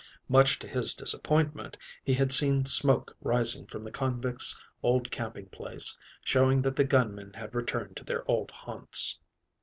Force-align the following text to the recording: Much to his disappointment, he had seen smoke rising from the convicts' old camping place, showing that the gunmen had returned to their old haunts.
Much 0.27 0.57
to 0.57 0.67
his 0.67 0.95
disappointment, 0.95 1.77
he 2.03 2.15
had 2.15 2.31
seen 2.31 2.65
smoke 2.65 3.15
rising 3.21 3.67
from 3.67 3.83
the 3.83 3.91
convicts' 3.91 4.59
old 4.81 5.11
camping 5.11 5.45
place, 5.49 5.95
showing 6.25 6.63
that 6.63 6.75
the 6.75 6.83
gunmen 6.83 7.31
had 7.33 7.53
returned 7.53 7.95
to 7.95 8.03
their 8.03 8.27
old 8.27 8.49
haunts. 8.49 9.19